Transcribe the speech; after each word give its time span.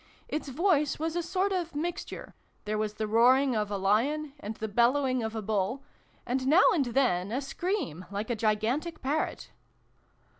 Its 0.27 0.47
voice 0.49 0.97
was 0.97 1.15
a 1.15 1.21
sort 1.21 1.51
of 1.51 1.75
mixture 1.75 2.33
there 2.65 2.75
was 2.75 2.95
the 2.95 3.05
roaring 3.05 3.55
of 3.55 3.69
a 3.69 3.77
lion, 3.77 4.33
and 4.39 4.55
the 4.55 4.67
bellowing 4.67 5.21
of 5.21 5.35
a 5.35 5.43
bull, 5.43 5.83
and 6.25 6.47
now 6.47 6.63
and 6.73 6.85
then 6.85 7.31
a 7.31 7.39
scream 7.39 8.05
like 8.09 8.31
a 8.31 8.35
gigantic 8.35 9.03
parrot. 9.03 9.51